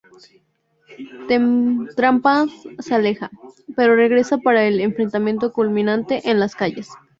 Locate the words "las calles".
6.39-6.89